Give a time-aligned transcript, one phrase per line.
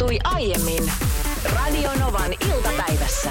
[0.00, 0.92] tapahtui aiemmin
[1.54, 3.30] Radionovan iltapäivässä.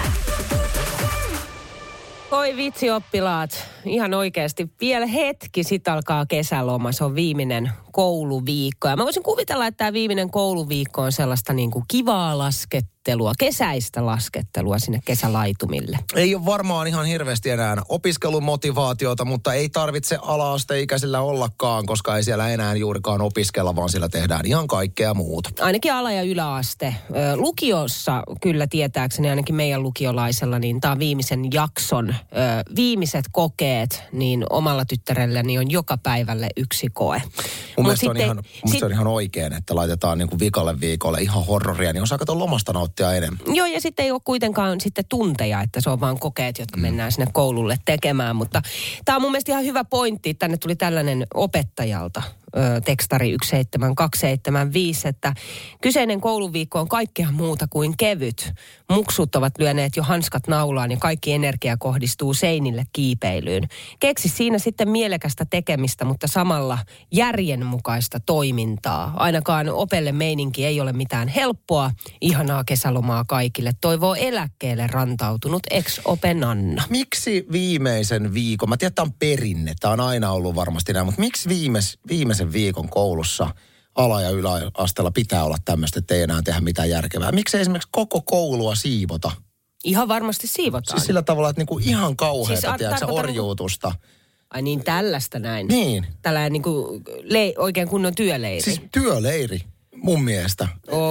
[2.32, 4.70] Oi vitsi oppilaat, ihan oikeasti.
[4.82, 6.92] Vielä hetki, sit alkaa kesäloma.
[6.92, 8.88] Se on viimeinen kouluviikko.
[8.88, 14.06] Ja mä voisin kuvitella, että tämä viimeinen kouluviikko on sellaista niin kuin kivaa laskettelua, kesäistä
[14.06, 16.00] laskettelua sinne kesälaitumille.
[16.16, 22.50] Ei ole varmaan ihan hirveästi enää opiskelumotivaatiota, mutta ei tarvitse ala-asteikäisillä ollakaan, koska ei siellä
[22.50, 25.50] enää juurikaan opiskella, vaan siellä tehdään ihan kaikkea muuta.
[25.62, 26.96] Ainakin ala- ja yläaste.
[27.36, 32.16] Lukiossa kyllä tietääkseni, ainakin meidän lukiolaisella, niin tämä viimeisen jakson
[32.76, 37.22] viimeiset kokeet, niin omalla tyttärelläni on joka päivälle yksi koe.
[37.78, 40.40] Mun mielestä se on, sitten- ihan, sit- se on ihan oikein, että laitetaan niin kuin
[40.40, 43.56] vikalle viikolle ihan horroria, niin osaa katsoa lomasta nauttia enemmän.
[43.56, 46.82] Joo, ja sitten ei ole kuitenkaan sitten tunteja, että se on vaan kokeet, jotka mm.
[46.82, 48.36] mennään sinne koululle tekemään.
[48.36, 48.62] Mutta
[49.06, 50.34] tämä on mun mielestä ihan hyvä pointti.
[50.34, 52.22] Tänne tuli tällainen opettajalta,
[52.86, 55.34] tekstari 17275, että
[55.82, 58.54] kyseinen kouluviikko on kaikkea muuta kuin kevyt.
[58.90, 63.64] Muksut ovat lyöneet jo hanskat naulaan ja kaikki energia kohdistuu seinille kiipeilyyn.
[64.00, 66.78] Keksi siinä sitten mielekästä tekemistä, mutta samalla
[67.12, 69.14] järjenmukaista toimintaa.
[69.16, 71.92] Ainakaan opelle meininki ei ole mitään helppoa.
[72.22, 73.72] Ihanaa kesälomaa kaikille.
[73.82, 76.84] Toivoo eläkkeelle rantautunut ex-ope Nanna.
[76.90, 81.22] Miksi viimeisen viikon, mä tiedän, tämä on perinne, tämä on aina ollut varmasti näin, mutta
[81.22, 82.00] miksi viimeis,
[82.40, 83.50] viimeisen viikon koulussa
[83.96, 87.32] ala- ja yläasteella pitää olla tämmöistä, että ei enää tehdä mitään järkevää?
[87.32, 89.32] Miksi ei esimerkiksi koko koulua siivota?
[89.84, 91.00] Ihan varmasti siivotaan.
[91.00, 93.92] Siis sillä tavalla, että niinku ihan kauheata, Siis tiedätkö, tarkoitan orjuutusta.
[94.50, 95.68] Ai niin, tällaista näin.
[95.68, 96.06] Niin.
[96.22, 98.62] Tällainen niin kuin le- oikein kunnon työleiri.
[98.62, 99.60] Siis työleiri,
[99.96, 100.68] mun mielestä.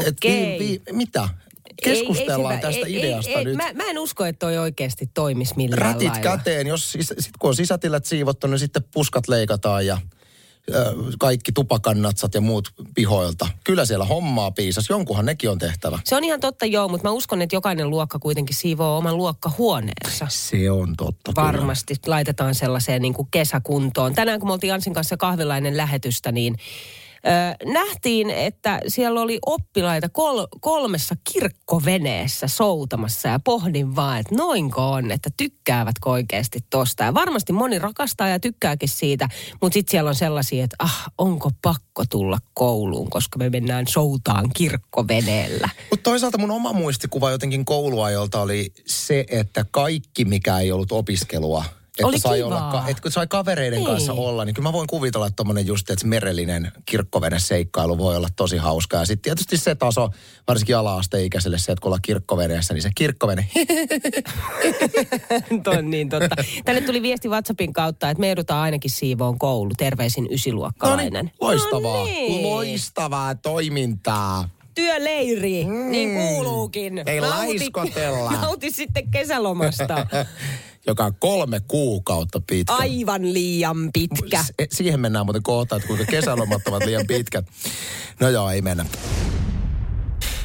[0.07, 0.81] Et Okei.
[0.93, 1.23] mitä?
[1.23, 3.57] Ei- Keskustellaan ei se- tästä ei- ideasta ei, ei, nyt.
[3.57, 6.23] Mä, mä en usko, että toi oikeasti toimisi millään Rätit lailla.
[6.37, 9.99] käteen, jos sit kun on sisätilat siivottu, niin sitten puskat leikataan ja
[11.19, 13.47] kaikki tupakannatsat ja muut pihoilta.
[13.65, 15.99] Kyllä siellä hommaa piisas, jonkunhan nekin on tehtävä.
[16.05, 20.27] Se on ihan totta joo, mutta mä uskon, että jokainen luokka kuitenkin siivoo oman luokkahuoneensa.
[20.29, 21.33] Se on totta.
[21.33, 21.47] kyllä.
[21.47, 24.15] Varmasti laitetaan sellaiseen niin kuin kesäkuntoon.
[24.15, 26.57] Tänään kun me oltiin Ansin kanssa kahvilainen lähetystä, niin
[27.65, 35.11] nähtiin, että siellä oli oppilaita kol- kolmessa kirkkoveneessä soutamassa ja pohdin vaan, että noinko on,
[35.11, 37.05] että tykkäävätkö oikeasti tosta.
[37.05, 39.29] Ja varmasti moni rakastaa ja tykkääkin siitä,
[39.61, 44.51] mutta sitten siellä on sellaisia, että ah, onko pakko tulla kouluun, koska me mennään soutaan
[44.57, 45.69] kirkkoveneellä.
[45.91, 51.65] Mutta toisaalta mun oma muistikuva jotenkin kouluajolta oli se, että kaikki mikä ei ollut opiskelua,
[51.99, 52.71] että Oli sai, kivaa.
[52.71, 53.87] olla, että kun sai kavereiden Niin.
[53.91, 58.17] kanssa olla, niin kyllä mä voin kuvitella, että tommonen just, että merellinen kirkkovene seikkailu voi
[58.17, 59.01] olla tosi hauskaa.
[59.03, 60.11] Ja sitten tietysti se taso,
[60.49, 63.47] varsinkin ala-asteikäiselle se, että kun ollaan kirkkoveneessä, niin se kirkkovene,
[65.63, 66.37] Toi on niin totta.
[66.65, 69.71] Tänne tuli viesti WhatsAppin kautta, että me joudutaan ainakin siivoon koulu.
[69.77, 71.25] Terveisin no ysiluokkalainen.
[71.25, 72.43] niin, loistavaa, No niin.
[72.43, 74.49] loistavaa toimintaa.
[74.75, 75.91] Työleiri, mm.
[75.91, 77.03] niin kuuluukin.
[77.07, 78.31] Ei Nauti- laiskotella.
[78.43, 80.07] Nauti sitten kesälomasta.
[80.87, 82.75] Joka on kolme kuukautta pitkä.
[82.75, 84.45] Aivan liian pitkä.
[84.73, 87.47] Siihen mennään muuten kohta, että kuinka kesälomat ovat liian pitkät.
[88.21, 88.87] No joo, ei mennä.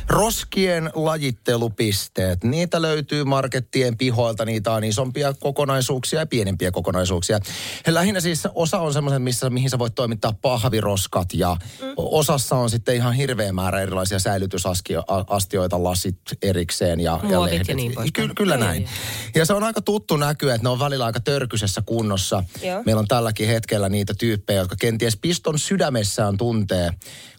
[0.10, 2.44] Roskien lajittelupisteet.
[2.44, 4.46] Niitä löytyy markettien pihoilta.
[4.46, 7.40] Niitä on isompia kokonaisuuksia ja pienempiä kokonaisuuksia.
[7.88, 11.28] Ja lähinnä siis osa on semmoisen, missä, mihin sä voit toimittaa pahviroskat.
[11.34, 11.88] Ja mm.
[11.98, 17.00] osassa on sitten ihan hirveä määrä erilaisia säilytysastioita, lasit erikseen.
[17.00, 17.76] Ja, Muovit ja lehdet.
[17.76, 18.28] niin poispäin.
[18.28, 18.82] Ky- kyllä Joo, näin.
[18.82, 18.92] joo.
[19.36, 22.44] Ja se on aika tuttu näky, että ne on välillä aika törkysessä kunnossa.
[22.64, 22.84] Joo.
[22.86, 26.92] Meillä on tälläkin hetkellä niitä tyyppejä, jotka kenties piston sydämessään tuntee,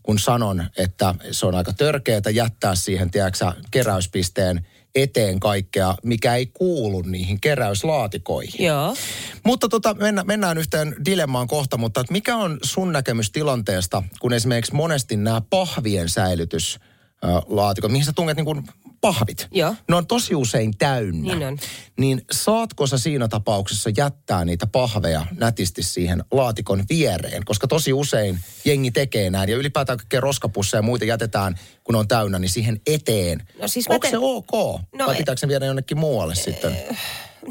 [0.03, 6.47] kun sanon, että se on aika törkeätä jättää siihen, tiedätkö, keräyspisteen eteen kaikkea, mikä ei
[6.47, 8.67] kuulu niihin keräyslaatikoihin.
[8.67, 8.97] Joo.
[9.45, 14.33] Mutta tota, mennä, mennään yhteen dilemmaan kohta, mutta että mikä on sun näkemys tilanteesta, kun
[14.33, 18.65] esimerkiksi monesti nämä pahvien säilytyslaatikot, mihin sä tunget niin
[19.05, 19.75] pahvit, Joo.
[19.89, 21.35] ne on tosi usein täynnä.
[21.35, 21.59] Niin on.
[21.99, 27.45] Niin saatko sä siinä tapauksessa jättää niitä pahveja nätisti siihen laatikon viereen?
[27.45, 31.55] Koska tosi usein jengi tekee näin ja ylipäätään kaikkea roskapusseja ja muita jätetään,
[31.85, 33.43] kun ne on täynnä, niin siihen eteen.
[33.61, 34.53] No siis Onko te- se ok?
[34.99, 36.77] No Vai pitääkö se viedä jonnekin muualle sitten?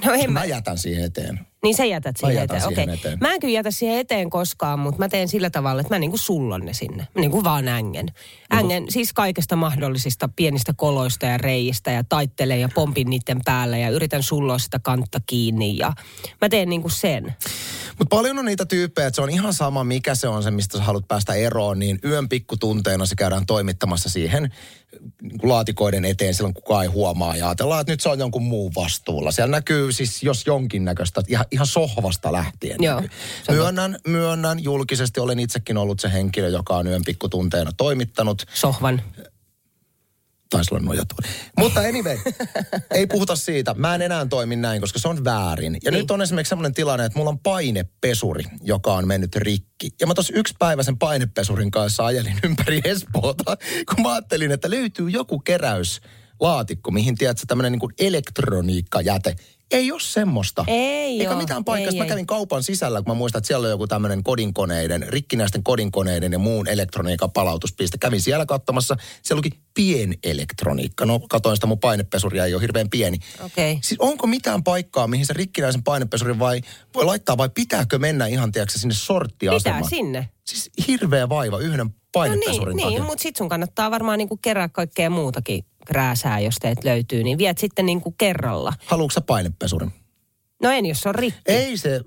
[0.05, 1.39] No en mä, Mä jätän siihen eteen.
[1.63, 2.69] niin sä jätät siihen jätän eteen.
[2.75, 2.99] siihen Okei.
[2.99, 3.17] eteen.
[3.21, 6.17] Mä en kyllä jätä siihen eteen koskaan, mutta mä teen sillä tavalla, että mä niinku
[6.17, 7.07] sullon ne sinne.
[7.15, 8.07] Mä niinku vaan ängen.
[8.51, 13.89] Ängen siis kaikesta mahdollisista pienistä koloista ja reijistä ja taittelen ja pompin niiden päällä ja
[13.89, 15.93] yritän sulloa sitä kantta kiinni ja
[16.41, 17.35] mä teen niinku sen.
[17.99, 20.77] Mutta paljon on niitä tyyppejä, että se on ihan sama, mikä se on se, mistä
[20.77, 24.51] sä haluat päästä eroon, niin yön pikkutunteena se käydään toimittamassa siihen
[25.43, 29.31] laatikoiden eteen silloin kukaan ei huomaa ja ajatellaan, että nyt se on jonkun muun vastuulla.
[29.31, 32.83] Siellä näkyy siis jos jonkinnäköistä, ihan, ihan sohvasta lähtien.
[32.83, 33.01] Joo,
[33.49, 38.45] Myönnän, myönnän, julkisesti olen itsekin ollut se henkilö, joka on yön pikkutunteena toimittanut.
[38.53, 39.01] Sohvan.
[40.53, 41.27] Taisi olla nojatuoli.
[41.59, 42.17] Mutta anyway,
[42.91, 43.73] ei puhuta siitä.
[43.73, 45.77] Mä en enää toimi näin, koska se on väärin.
[45.83, 45.99] Ja Niin.
[46.01, 49.89] nyt on esimerkiksi sellainen tilanne, että mulla on painepesuri, joka on mennyt rikki.
[50.01, 53.57] Ja mä tuossa yksi päivä sen painepesurin kanssa ajelin ympäri Espoota,
[53.95, 59.35] kun mä ajattelin, että löytyy joku keräyslaatikko, mihin tiedätkö tämmöinen niin elektroniikkajäte.
[59.73, 60.65] Ei ole semmoista.
[60.67, 61.37] Ei Eikä oo.
[61.37, 61.91] mitään paikkaa.
[61.91, 62.09] Ei, Mä ei.
[62.09, 66.39] kävin kaupan sisällä, kun mä muistan, että siellä on joku tämmöinen kodinkoneiden, rikkinäisten kodinkoneiden ja
[66.39, 67.97] muun elektroniikan palautuspiste.
[67.97, 68.95] Kävin siellä katsomassa.
[69.23, 71.05] Siellä luki pienelektroniikka.
[71.05, 73.17] No, katoin sitä mun painepesuria, ei ole hirveän pieni.
[73.45, 73.79] Okei.
[73.81, 76.61] Siis onko mitään paikkaa, mihin se rikkinäisen painepesurin vai
[76.95, 79.83] voi laittaa vai pitääkö mennä ihan, tiedätkö, sinne sorttiasemaan?
[79.83, 80.29] Pitää sinne.
[80.45, 82.99] Siis hirveä vaiva yhden No painepesurin niin, takia.
[82.99, 87.37] niin mutta sit sun kannattaa varmaan niinku kerää kaikkea muutakin krääsää, jos teet löytyy, niin
[87.37, 88.73] viet sitten niinku kerralla.
[88.85, 89.91] Haluatko sä painepesurin?
[90.61, 91.41] No en, jos se on rikki.
[91.45, 92.01] Ei se...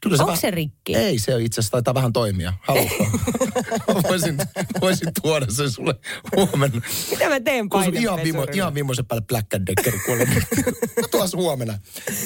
[0.00, 0.96] Kyllä Onko väh- se rikki?
[0.96, 2.52] Ei, se itse asiassa taitaa vähän toimia.
[2.60, 3.06] Haluatko?
[4.08, 4.38] voisin,
[4.80, 5.94] voisin tuoda sen sulle
[6.36, 6.80] huomenna.
[7.10, 10.26] Mitä mä teen Kun sun ihan, vimo, ihan viimeisen päälle Black and Decker kuulee.
[11.10, 11.78] Tuos huomenna.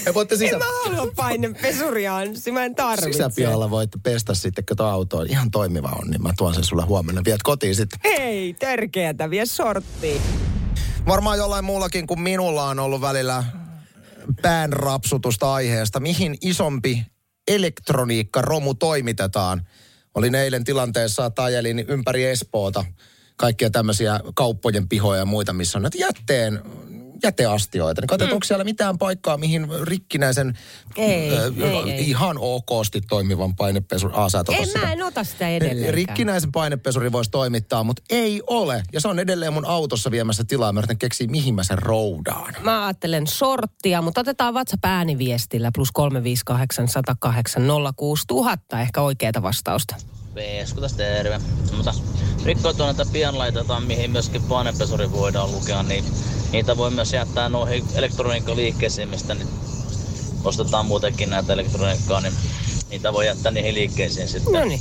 [0.06, 3.12] Ja voitte sisä, En mä halua painepesuria, Anssi, mä en tarvitse.
[3.12, 5.24] sisäpihalla voitte pestä sitten, kato autoa.
[5.28, 7.22] Ihan toimiva on, niin mä tuon sen sulle huomenna.
[7.24, 8.00] Viet kotiin sitten.
[8.04, 10.20] Ei, törkeätä, vie sorttiin.
[11.06, 13.44] Varmaan jollain muullakin kuin minulla on ollut välillä
[14.42, 16.00] pään rapsutusta aiheesta.
[16.00, 17.06] Mihin isompi
[17.48, 19.68] elektroniikkaromu toimitetaan?
[20.14, 22.84] Olin eilen tilanteessa, että ajelin ympäri Espoota
[23.36, 26.62] kaikkia tämmöisiä kauppojen pihoja ja muita, missä on näitä jätteen
[27.22, 28.00] jäteastioita.
[28.00, 28.34] Niin katsotaan, mm.
[28.34, 30.58] onko siellä mitään paikkaa, mihin rikkinäisen
[30.96, 32.10] Ei, ö, ei, ei.
[32.10, 34.14] ihan okosti toimivan painepesun...
[34.14, 34.78] Ah, sä et En sitä.
[34.78, 35.94] mä en ota sitä edelleenkään.
[35.94, 38.82] Rikkinäisen painepesuri voisi toimittaa, mutta ei ole.
[38.92, 40.72] Ja se on edelleen mun autossa viemässä tilaa.
[40.72, 42.54] Mä yritän keksiä, mihin mä sen roudaan.
[42.62, 47.62] Mä ajattelen sorttia, mutta otetaan WhatsApp ääniviestillä plus 358 108
[47.96, 49.96] 06000 ehkä oikeata vastausta.
[50.36, 51.40] Vesku tässä terve.
[51.76, 51.94] Mutta
[52.44, 56.04] rikkoutua näitä pienlaitetaan, mihin myöskin painepesuri voidaan lukea, niin
[56.52, 59.48] niitä voi myös jättää noihin elektroniikkaliikkeisiin, mistä nyt
[60.44, 62.34] ostetaan muutenkin näitä elektroniikkaa, niin
[62.90, 64.52] niitä voi jättää niihin liikkeisiin sitten.
[64.52, 64.80] No niin.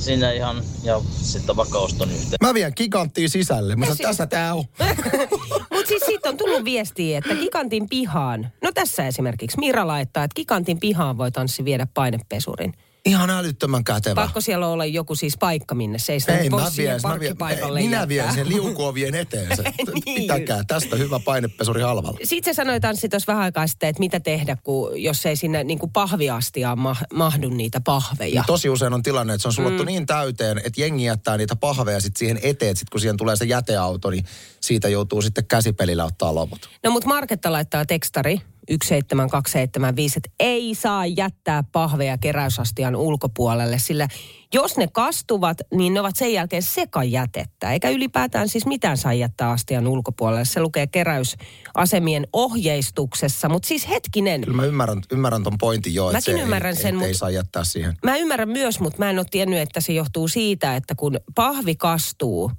[0.00, 2.36] Sinne ihan, ja sitten vaikka oston yhteen.
[2.40, 3.76] Mä vien giganttiin sisälle.
[3.76, 4.64] Mä sanon, tässä tää on.
[5.72, 10.34] Mutta siis siitä on tullut viestiä, että gigantin pihaan, no tässä esimerkiksi Mira laittaa, että
[10.34, 12.74] gigantin pihaan voi tanssi viedä painepesurin.
[13.04, 14.14] Ihan älyttömän kätevä.
[14.14, 17.36] Pakko siellä olla joku siis paikka, minne se ei sitä Ei, mä vien, mä vien,
[17.76, 19.56] ei, minä vien sen liukuovien eteen.
[19.56, 19.62] Se.
[20.04, 20.16] Niin.
[20.16, 22.18] Pitäkää tästä hyvä painepesuri halvalla.
[22.22, 25.64] Sitten sä sanoit Anssi tuossa vähän aikaa sitten, että mitä tehdä, kun, jos ei sinne
[25.64, 28.34] niin kuin pahviastiaan ma- mahdu niitä pahveja.
[28.34, 29.86] Ja tosi usein on tilanne, että se on sulattu mm.
[29.86, 32.76] niin täyteen, että jengi jättää niitä pahveja sitten siihen eteen.
[32.76, 34.24] Sitten kun siihen tulee se jäteauto, niin
[34.60, 36.68] siitä joutuu sitten käsipelillä ottaa loput.
[36.84, 38.40] No mutta Marketta laittaa tekstari
[38.70, 44.08] 17275, että ei saa jättää pahveja keräysastian ulkopuolelle, sillä
[44.54, 47.72] jos ne kastuvat, niin ne ovat sen jälkeen sekajätettä.
[47.72, 50.44] Eikä ylipäätään siis mitään saa jättää astian ulkopuolelle.
[50.44, 54.40] Se lukee keräysasemien ohjeistuksessa, mutta siis hetkinen.
[54.40, 57.12] Kyllä mä ymmärrän, ymmärrän ton pointin jo, että Mäkin se ymmärrän ei, sen, ei, ei
[57.12, 57.96] mut- saa jättää siihen.
[58.04, 61.74] Mä ymmärrän myös, mutta mä en ole tiennyt, että se johtuu siitä, että kun pahvi
[61.74, 62.52] kastuu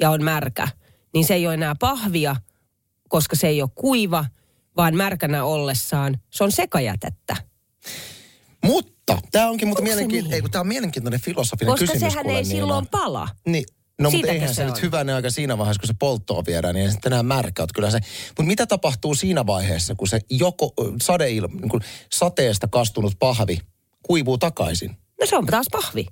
[0.00, 0.68] ja on märkä,
[1.14, 2.36] niin se ei ole enää pahvia,
[3.08, 4.24] koska se ei ole kuiva,
[4.76, 7.36] vaan märkänä ollessaan se on sekajätettä.
[8.64, 10.34] Mutta tämä onkin mutta mielenkiintoinen, niin?
[10.34, 12.12] ei, kun tämä on mielenkiintoinen filosofinen Koska kysymys.
[12.12, 13.28] sehän kuule, ei silloin pala.
[13.46, 13.64] Niin,
[14.00, 14.82] no mutta eihän se, se nyt on?
[14.82, 17.66] hyvänä aika siinä vaiheessa, kun se polttoon viedään, niin ei sitten enää märkä.
[17.74, 17.98] Kyllä se,
[18.28, 20.72] mutta mitä tapahtuu siinä vaiheessa, kun se joko
[21.02, 23.58] sadeil, niin kuin sateesta kastunut pahvi
[24.02, 24.96] kuivuu takaisin?
[25.20, 26.06] No se on taas pahvi.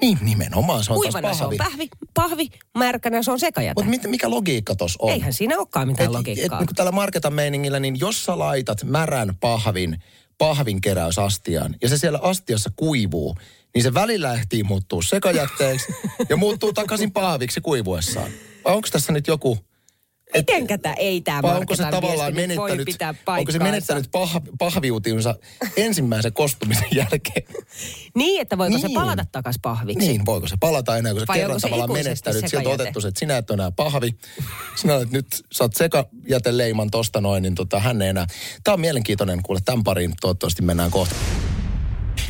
[0.00, 1.88] Niin, nimenomaan se on Kuivana taas se on pahvi.
[1.88, 3.84] pahvi, pahvi märkänä se on sekajäte.
[3.84, 5.10] Mutta mikä logiikka tuossa on?
[5.12, 6.44] Eihän siinä olekaan mitään et, logiikkaa.
[6.44, 9.98] Et, niin kuin tällä marketan meiningillä, niin jos sä laitat märän pahvin
[10.38, 13.36] pahvin keräysastiaan ja se siellä astiassa kuivuu,
[13.74, 15.86] niin se välillä ehtii muuttuu sekajätteeksi
[16.28, 18.30] ja muuttuu takaisin pahviksi kuivuessaan.
[18.64, 19.58] Vai onko tässä nyt joku...
[20.36, 23.58] Mitenkä tämä ei tämä Vai onko se tavallaan viesti nyt voi menettänyt, pitää onko se
[23.58, 25.34] menettänyt pah, pahviutinsa
[25.76, 27.46] ensimmäisen kostumisen jälkeen?
[28.14, 28.94] Niin, että voiko se Niin.
[28.94, 30.08] palata takaisin pahviksi?
[30.08, 32.44] Niin, voiko se palata enää, kun se Vai kerran se tavallaan menettänyt.
[32.48, 34.10] Sieltä on otettu se, että sinä et ole enää pahvi.
[34.76, 38.26] Sinä olet nyt, saat sekajäteleiman tosta noin, niin tota, hän ei enää.
[38.64, 41.14] Tämä on mielenkiintoinen, kuule, tämän pariin toivottavasti mennään kohta.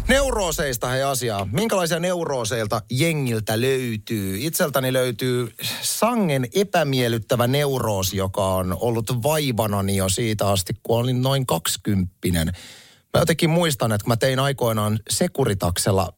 [0.09, 1.49] Neurooseista hei asiaa.
[1.53, 4.37] Minkälaisia neurooseilta jengiltä löytyy?
[4.41, 11.47] Itseltäni löytyy sangen epämiellyttävä neuroosi, joka on ollut vaivanani jo siitä asti, kun olin noin
[11.47, 12.47] kaksikymppinen.
[13.15, 16.13] Mä jotenkin muistan, että kun mä tein aikoinaan Sekuritaksella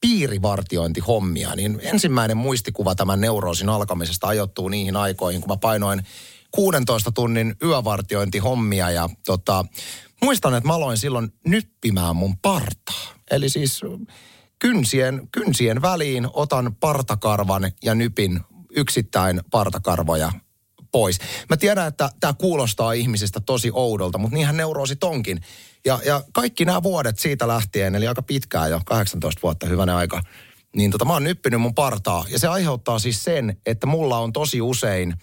[0.00, 6.02] piirivartiointihommia, niin ensimmäinen muistikuva tämän neuroosin alkamisesta ajoittuu niihin aikoihin, kun mä painoin
[6.50, 9.64] 16 tunnin yövartiointihommia ja tota,
[10.22, 13.15] muistan, että mä aloin silloin nyppimään mun partaa.
[13.30, 13.80] Eli siis
[14.58, 18.40] kynsien, kynsien väliin otan partakarvan ja nypin
[18.70, 20.32] yksittäin partakarvoja
[20.92, 21.18] pois.
[21.50, 25.40] Mä tiedän, että tämä kuulostaa ihmisistä tosi oudolta, mutta niinhän neuroosit onkin.
[25.84, 30.20] Ja, ja kaikki nämä vuodet siitä lähtien, eli aika pitkään jo, 18 vuotta hyvänä aika,
[30.76, 32.24] niin tota, mä oon nyppinyt mun partaa.
[32.28, 35.14] Ja se aiheuttaa siis sen, että mulla on tosi usein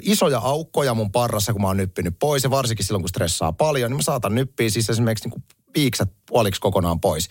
[0.00, 2.44] isoja aukkoja mun parrassa, kun mä oon nyppinyt pois.
[2.44, 6.60] Ja varsinkin silloin, kun stressaa paljon, niin mä saatan nyppiä siis esimerkiksi niin piiksät puoliksi
[6.60, 7.28] kokonaan pois.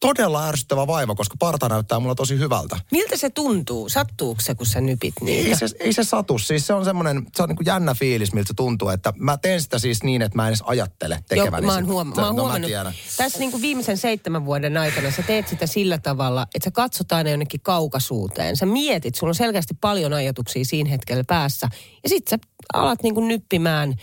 [0.00, 2.76] Todella ärsyttävä vaiva, koska parta näyttää mulla tosi hyvältä.
[2.90, 3.88] Miltä se tuntuu?
[3.88, 5.48] Sattuuko se, kun sä nypit niitä?
[5.48, 6.38] Ei se, ei se satu.
[6.38, 8.88] Siis se on semmoinen, se on niin kuin jännä fiilis, miltä se tuntuu.
[8.88, 11.86] Että mä teen sitä siis niin, että mä en edes ajattele tekeväni Joo, mä oon,
[11.86, 12.92] huoma- mä oon no, huomannut, tiedän.
[13.16, 17.12] tässä niin kuin viimeisen seitsemän vuoden aikana sä teet sitä sillä tavalla, että sä katsot
[17.12, 18.56] aina jonnekin kaukaisuuteen.
[18.56, 21.68] Sä mietit, sulla on selkeästi paljon ajatuksia siinä hetkellä päässä.
[22.02, 22.38] Ja sit sä
[22.74, 23.94] alat niin kuin nyppimään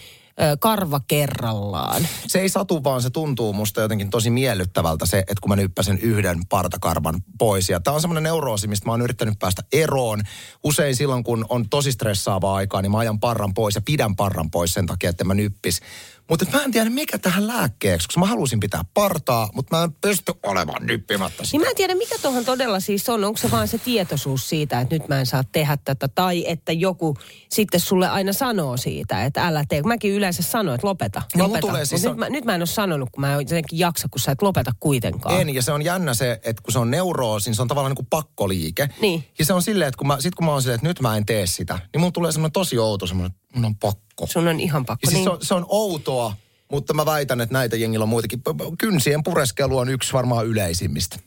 [0.59, 2.07] karva kerrallaan.
[2.27, 5.97] Se ei satu, vaan se tuntuu musta jotenkin tosi miellyttävältä se, että kun mä nyppäsen
[5.97, 7.69] yhden partakarvan pois.
[7.69, 10.21] Ja tää on semmoinen neuroosi, mistä mä oon yrittänyt päästä eroon.
[10.63, 14.51] Usein silloin, kun on tosi stressaavaa aikaa, niin mä ajan parran pois ja pidän parran
[14.51, 15.81] pois sen takia, että mä nyppis.
[16.29, 19.93] Mutta mä en tiedä, mikä tähän lääkkeeksi, koska mä halusin pitää partaa, mutta mä en
[20.01, 21.57] pysty olemaan nyppimättä sitä.
[21.57, 23.23] Niin mä en tiedä, mikä tuohon todella siis on.
[23.23, 26.71] Onko se vaan se tietoisuus siitä, että nyt mä en saa tehdä tätä, tai että
[26.71, 27.17] joku
[27.51, 29.81] sitten sulle aina sanoo siitä, että älä tee.
[29.81, 31.67] Mäkin yleensä sanon, että lopeta, No, lopeta.
[31.67, 34.07] tulee Mut siis- nyt, mä, nyt mä en ole sanonut, kun mä en jotenkin jaksa,
[34.11, 35.41] kun sä et lopeta kuitenkaan.
[35.41, 37.91] En, ja se on jännä se, että kun se on neuroosi, niin se on tavallaan
[37.91, 38.89] niin kuin pakkoliike.
[39.01, 39.23] Niin.
[39.39, 41.17] Ja se on silleen, että kun mä, sit kun mä oon silleen, että nyt mä
[41.17, 44.27] en tee sitä, niin mun tulee semmoinen tosi outo semmoinen, mun on pakko.
[44.27, 44.99] Sun on ihan pakko.
[45.03, 45.23] Ja siis niin.
[45.23, 46.35] se, on, se on outoa,
[46.71, 48.41] mutta mä väitän, että näitä jengillä on muitakin.
[48.77, 51.19] Kynsien pureskelu on yksi varmaan yleisimmistä.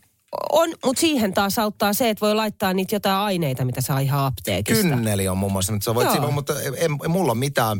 [0.52, 4.25] On, mutta siihen taas auttaa se, että voi laittaa niitä jotain aineita, mitä saa ihan
[4.25, 4.82] apteekista.
[4.82, 7.78] Kynneli on muun muassa, mutta, sä voit siinä, mutta ei, ei, mulla ole mitään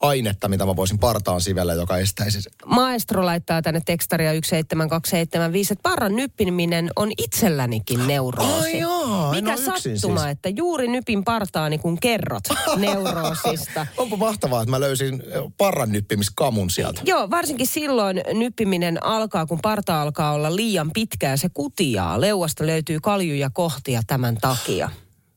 [0.00, 2.52] ainetta, mitä mä voisin partaan sivellä, joka estäisi sen.
[2.66, 8.64] Maestro laittaa tänne tekstaria 17275, että parran nyppiminen on itsellänikin neuroosi.
[8.64, 10.30] Ai joo, en Mikä sattuma, siis.
[10.30, 12.44] että juuri nypin partaani, kun kerrot
[12.76, 13.86] neuroosista.
[13.96, 15.22] Onpa mahtavaa, että mä löysin
[15.58, 17.02] parran nyppimiskamun sieltä.
[17.04, 21.48] Joo, varsinkin silloin nyppiminen alkaa, kun parta alkaa olla liian pitkää, se
[21.90, 22.20] kutiaa.
[22.20, 24.90] Leuasta löytyy kaljuja kohtia tämän takia.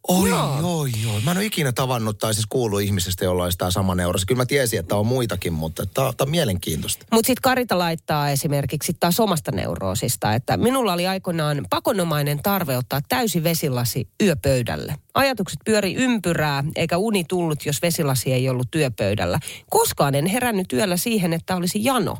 [0.07, 0.59] Oi, Joo.
[0.59, 1.21] joo, joo.
[1.25, 4.25] Mä en ole ikinä tavannut tai siis kuullut ihmisestä, jolla olisi tämä sama neurosi.
[4.25, 7.05] Kyllä mä tiesin, että on muitakin, mutta tämä on mielenkiintoista.
[7.11, 12.99] Mutta sitten Karita laittaa esimerkiksi taas omasta neuroosista, että minulla oli aikoinaan pakonomainen tarve ottaa
[13.09, 14.95] täysi vesilasi yöpöydälle.
[15.13, 19.39] Ajatukset pyöri ympyrää, eikä uni tullut, jos vesilasi ei ollut työpöydällä.
[19.69, 22.17] Koskaan en herännyt yöllä siihen, että olisi jano.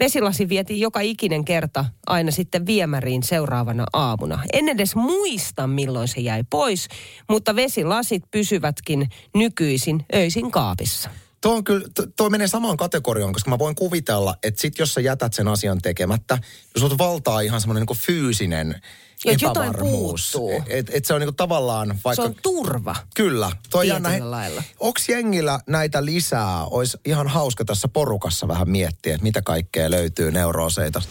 [0.00, 4.42] Vesilasi vietiin joka ikinen kerta aina sitten viemäriin seuraavana aamuna.
[4.52, 6.88] En edes muista, milloin se jäi pois,
[7.28, 11.10] mutta vesilasit pysyvätkin nykyisin öisin kaapissa.
[11.40, 15.00] Tuo, on kyllä, tuo menee samaan kategoriaan, koska mä voin kuvitella, että sit jos sä
[15.00, 16.38] jätät sen asian tekemättä,
[16.74, 18.80] niin sut valtaa ihan semmoinen niin fyysinen
[19.24, 20.32] Ja jotain epävarmuus.
[20.32, 20.62] puuttuu.
[20.66, 22.22] Et, et se on niin kuin tavallaan vaikka...
[22.22, 22.96] Se on turva.
[23.14, 23.50] Kyllä.
[23.70, 24.30] Tietyllä jännä.
[24.30, 24.62] lailla.
[24.80, 26.64] Onks jengillä näitä lisää?
[26.64, 31.02] Olisi ihan hauska tässä porukassa vähän miettiä, että mitä kaikkea löytyy neurooseita.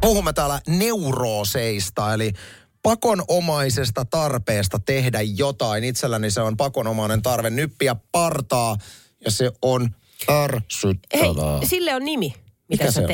[0.00, 2.32] Puhumme täällä neurooseista, eli
[2.82, 5.84] pakonomaisesta tarpeesta tehdä jotain.
[5.84, 8.76] Itselläni se on pakonomainen tarve nyppiä partaa,
[9.24, 9.88] ja se on
[10.28, 11.60] Hei, ärsyttävää.
[11.64, 12.26] sille on nimi,
[12.68, 13.06] mitä Mikä sä se on?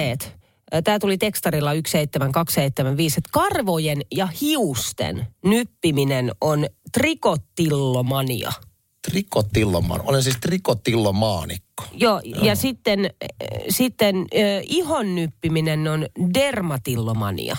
[0.84, 8.52] Tämä tuli tekstarilla 17275, että karvojen ja hiusten nyppiminen on trikottillomania.
[9.10, 10.00] Trikotillomaan.
[10.04, 11.84] Olen siis trikotillomaanikko.
[11.92, 13.10] Joo, ja sitten,
[13.68, 17.56] sitten äh, ihon nyppiminen on dermatillomania.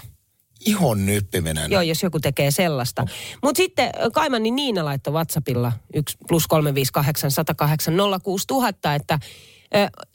[0.65, 1.71] Ihon nyppiminen.
[1.71, 3.05] Joo, jos joku tekee sellaista.
[3.43, 7.93] Mutta sitten Kaimani Niina laittoi WhatsAppilla 1 plus 358 108
[8.23, 9.19] 06000, että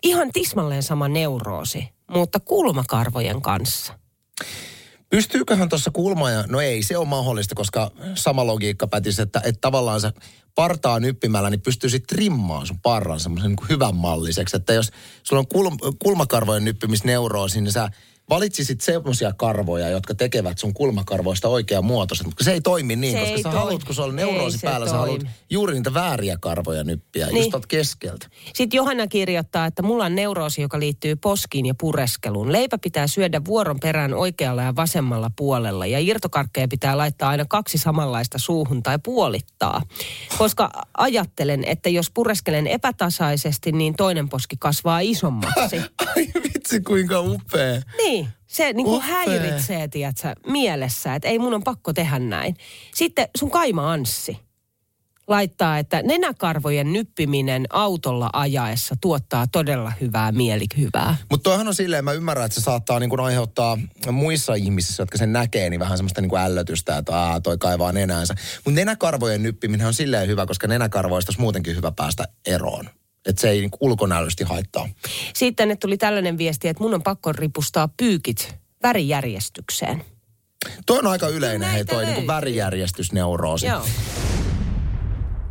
[0.03, 3.99] ihan tismalleen sama neuroosi, mutta kulmakarvojen kanssa.
[5.11, 9.61] Pystyyköhän tuossa kulma ja, no ei se ole mahdollista, koska sama logiikka pätisi, että, että
[9.61, 10.13] tavallaan se
[10.55, 14.57] partaa nyppimällä, niin pystyy sitten trimmaan sun parran semmoisen niin hyvän malliseksi.
[14.57, 14.91] Että jos
[15.23, 17.89] sulla on kulm, kulmakarvojen nyppimisneuroosi, niin sä
[18.31, 22.27] valitsisit semmoisia karvoja, jotka tekevät sun kulmakarvoista oikean muotoiset.
[22.27, 23.59] Mutta se ei toimi niin, Se koska ei sä toimi.
[23.59, 25.31] haluat, kun sulla on Ei neuroosi se päällä, sä haluat toimi.
[25.51, 27.53] juuri niitä vääriä karvoja nyppiä, niin.
[27.53, 28.27] Just keskeltä.
[28.55, 32.53] Sitten Johanna kirjoittaa, että mulla on neuroosi, joka liittyy poskiin ja pureskeluun.
[32.53, 35.87] Leipä pitää syödä vuoron perään oikealla ja vasemmalla puolella.
[35.87, 39.83] Ja irtokarkkeja pitää laittaa aina kaksi samanlaista suuhun tai puolittaa.
[40.39, 45.77] Koska ajattelen, että jos pureskelen epätasaisesti, niin toinen poski kasvaa isommaksi.
[46.61, 47.83] Vitsi, kuinka upea.
[47.97, 49.09] Niin, se niin kuin Upea.
[49.09, 52.57] häiritsee, tiedätkö, mielessä, että ei mun on pakko tehdä näin.
[52.95, 54.39] Sitten sun kaima Anssi
[55.27, 61.17] laittaa, että nenäkarvojen nyppiminen autolla ajaessa tuottaa todella hyvää mielihyvää.
[61.31, 63.79] Mutta toihan on silleen, mä ymmärrän, että se saattaa niin kuin aiheuttaa
[64.13, 67.93] muissa ihmisissä, jotka sen näkee, niin vähän semmoista niin kuin ällötystä, että Aa, toi kaivaa
[67.93, 68.35] nenäänsä.
[68.65, 72.91] Mutta nenäkarvojen nyppiminen on silleen hyvä, koska nenäkarvoista olisi muutenkin hyvä päästä eroon.
[73.27, 74.89] Että se ei niin ulkonäöllisesti haittaa.
[75.35, 80.05] Sitten ne tuli tällainen viesti, että mun on pakko ripustaa pyykit värijärjestykseen.
[80.87, 83.67] Toi on aika yleinen, Näitä hei, toi niin värijärjestysneuroosi.
[83.67, 83.87] Joo.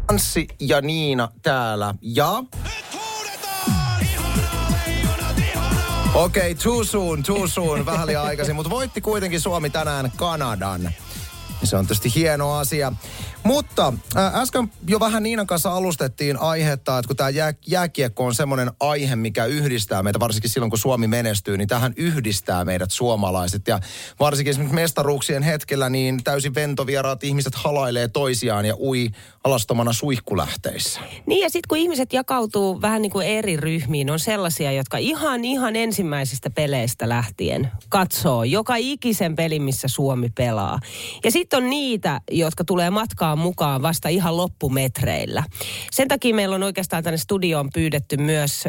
[0.07, 1.95] Anssi ja Niina täällä.
[2.01, 2.43] Ja...
[6.13, 10.91] Okei, okay, too soon, too soon, vähän liian aikaisin, mutta voitti kuitenkin Suomi tänään Kanadan.
[11.63, 12.93] Se on tietysti hieno asia.
[13.43, 18.35] Mutta äh, äsken jo vähän Niinan kanssa alustettiin aihetta, että kun tämä jää, jääkiekko on
[18.35, 23.67] semmoinen aihe, mikä yhdistää meitä, varsinkin silloin kun Suomi menestyy, niin tähän yhdistää meidät suomalaiset.
[23.67, 23.79] Ja
[24.19, 29.09] varsinkin esimerkiksi mestaruuksien hetkellä, niin täysin ventovieraat ihmiset halailee toisiaan ja ui
[29.43, 30.99] alastomana suihkulähteissä.
[31.25, 35.45] Niin ja sitten kun ihmiset jakautuu vähän niin kuin eri ryhmiin, on sellaisia, jotka ihan
[35.45, 40.79] ihan ensimmäisistä peleistä lähtien katsoo joka ikisen pelin, missä Suomi pelaa.
[41.23, 45.43] Ja sitten on niitä, jotka tulee matkaan mukaan vasta ihan loppumetreillä.
[45.91, 48.63] Sen takia meillä on oikeastaan tänne studioon pyydetty myös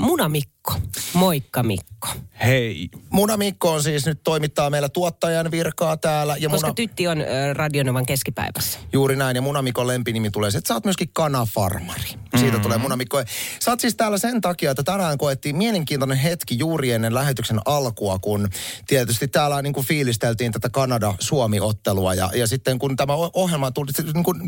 [0.00, 0.74] Munamikko.
[1.14, 2.08] Moikka Mikko.
[2.44, 2.88] Hei.
[3.10, 6.36] Muna Mikko on siis nyt toimittaa meillä tuottajan virkaa täällä.
[6.36, 8.78] Ja Koska Muna, tytti on äh, Radionovan keskipäivässä.
[8.92, 12.02] Juuri näin, ja Munamikon lempinimi tulee se, että sä oot myöskin kanafarmari.
[12.04, 12.62] Siitä Mm-hmm.
[12.62, 13.22] tulee Munamikko.
[13.60, 18.18] Sä oot siis täällä sen takia, että tänään koettiin mielenkiintoinen hetki juuri ennen lähetyksen alkua,
[18.18, 18.48] kun
[18.86, 24.24] tietysti täällä niin kuin fiilisteltiin tätä Kanada-Suomi-ottelua, ja, ja sitten kun tämä ohjelma tuli, niin
[24.24, 24.40] kuin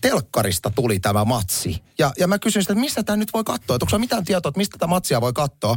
[0.00, 1.82] telkkarista tuli tämä matsi.
[1.98, 4.48] Ja, ja mä kysyin sitä, että mistä tämä nyt voi katsoa, että onko mitään tietoa,
[4.48, 5.76] että mistä tätä matsia voi katsoa,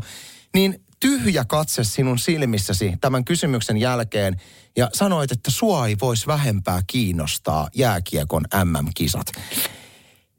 [0.54, 4.42] niin tyhjä katse sinun silmissäsi tämän kysymyksen jälkeen
[4.78, 9.28] ja sanoit, että sua ei voisi vähempää kiinnostaa jääkiekon MM-kisat.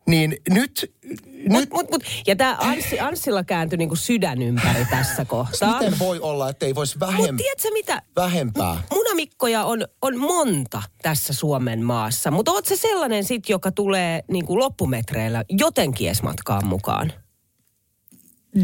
[0.06, 2.02] Niin nyt, nyt Mut, mut, mut.
[2.26, 5.78] Ja tämä Anssi, Anssilla kääntyi niinku sydän ympäri tässä kohtaa.
[5.78, 8.02] miten voi olla, että ei voisi vähem, tiedätkö mitä?
[8.16, 8.82] vähempää?
[8.90, 14.58] Munamikkoja on, on monta tässä Suomen maassa, mutta oot se sellainen sit, joka tulee niinku
[14.58, 17.12] loppumetreillä jotenkin edes matkaan mukaan?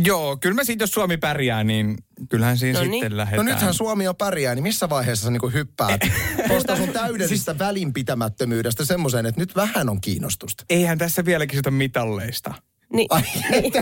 [0.04, 1.96] Joo, kyllä mä siitä, jos Suomi pärjää, niin
[2.28, 2.92] kyllähän siinä No niin.
[2.92, 3.46] sitten No lähdetään.
[3.46, 6.00] nythän Suomi jo pärjää, niin missä vaiheessa sä niinku hyppäät
[6.48, 10.64] tuosta sun täydellisestä välinpitämättömyydestä semmoiseen, että nyt vähän on kiinnostusta?
[10.70, 12.54] Eihän tässä vielä kysytä mitalleista.
[12.92, 13.08] Niin,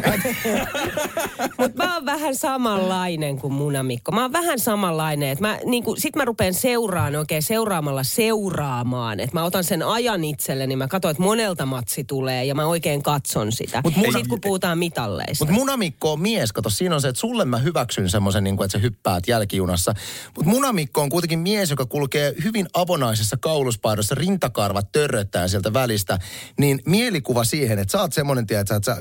[1.59, 4.13] mutta mä oon vähän samanlainen kuin Munamikko.
[4.13, 5.29] Mä oon vähän samanlainen.
[5.29, 9.21] Että mä, niinku, sit mä rupean seuraamaan oikein seuraamalla seuraamaan.
[9.21, 10.77] Että mä otan sen ajan itselleni.
[10.77, 13.81] Mä katson, että monelta matsi tulee ja mä oikein katson sitä.
[13.85, 15.45] Mut ja Muna- sit kun puhutaan mitalleista.
[15.45, 18.69] Mutta Munamikko on mies, kato, siinä on se, että sulle mä hyväksyn semmoisen, niin että
[18.73, 19.95] sä hyppäät jälkijunassa.
[20.37, 26.19] Mutta Munamikko on kuitenkin mies, joka kulkee hyvin avonaisessa kauluspaidossa, rintakarvat törröttää sieltä välistä.
[26.59, 29.00] Niin mielikuva siihen, että sä oot semmoinen, tiedät, että sä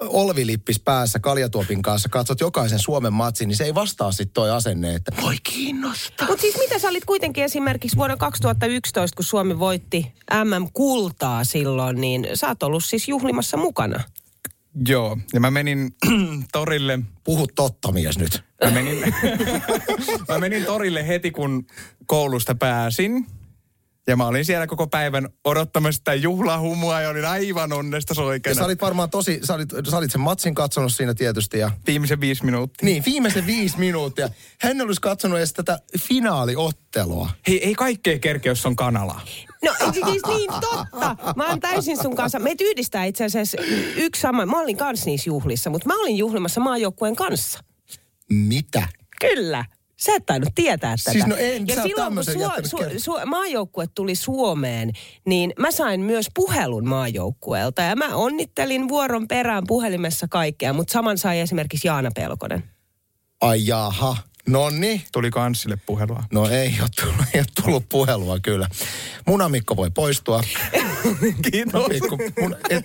[0.00, 4.94] olvilippis päässä kaljatuopin kanssa, katsot jokaisen Suomen matsin, niin se ei vastaa sitten toi asenne,
[4.94, 6.28] että voi kiinnostaa.
[6.28, 10.12] Mutta siis mitä sä olit kuitenkin esimerkiksi vuonna 2011, kun Suomi voitti
[10.44, 14.00] MM-kultaa silloin, niin sä oot ollut siis juhlimassa mukana.
[14.88, 15.90] Joo, ja mä menin
[16.52, 18.44] torille, Puhu totta mies nyt.
[18.64, 18.98] mä menin,
[20.28, 21.66] mä menin torille heti kun
[22.06, 23.26] koulusta pääsin.
[24.08, 28.58] Ja mä olin siellä koko päivän odottamassa sitä juhlahumua ja olin aivan onnesta Ja soikeena.
[28.58, 32.20] sä olit varmaan tosi, sä olit, sä olit sen matsin katsonut siinä tietysti ja Viimeisen
[32.20, 32.86] viisi minuuttia.
[32.86, 34.28] Niin, viimeisen viisi minuuttia.
[34.60, 37.30] Hän olisi katsonut edes tätä finaaliottelua.
[37.48, 39.20] Hei, ei kaikkea kerkeä, jos on kanala.
[39.64, 41.16] No siis niin totta.
[41.36, 42.38] Mä oon täysin sun kanssa.
[42.38, 43.56] Meitä yhdistää itse asiassa
[43.96, 44.46] yksi sama.
[44.46, 47.60] Mä olin kans niissä juhlissa, mutta mä olin juhlimassa maajoukkueen kanssa.
[48.30, 48.88] Mitä?
[49.20, 49.64] Kyllä.
[50.00, 51.12] Sä et tainnut tietää tätä.
[51.12, 52.98] Siis no en, ja silloin kun jättänyt kertoa.
[52.98, 54.92] su, maajoukkue tuli Suomeen,
[55.26, 57.82] niin mä sain myös puhelun maajoukkueelta.
[57.82, 62.64] Ja mä onnittelin vuoron perään puhelimessa kaikkea, mutta saman sai esimerkiksi Jaana Pelkonen.
[63.40, 64.16] Ai jaha.
[64.48, 65.02] No niin.
[65.12, 66.22] Tuli kanssille puhelua.
[66.32, 68.68] No ei ole, tullut, ei ole tullut puhelua kyllä.
[69.26, 70.42] Munamikko voi poistua.
[71.50, 71.86] Kiitos.
[71.88, 72.84] Pikku, mun, et,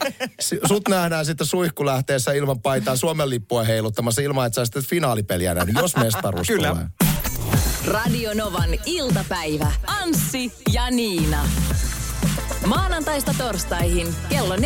[0.65, 5.75] sut nähdään sitten suihkulähteessä ilman paitaa Suomen lippua heiluttamassa ilman, että sä sitten finaalipeliä nähnyt,
[5.75, 6.69] jos mestaruus Kyllä.
[6.69, 6.85] tulee.
[7.87, 9.71] Radio Novan iltapäivä.
[9.87, 11.47] Anssi ja Niina.
[12.65, 14.61] Maanantaista torstaihin kello 14.18.